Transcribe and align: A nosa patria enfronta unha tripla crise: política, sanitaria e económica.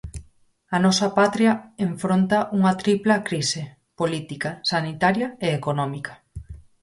A 0.75 0.77
nosa 0.83 1.07
patria 1.19 1.53
enfronta 1.87 2.39
unha 2.57 2.73
tripla 2.81 3.15
crise: 3.27 3.61
política, 3.99 4.49
sanitaria 4.71 5.27
e 5.45 5.47
económica. 5.59 6.13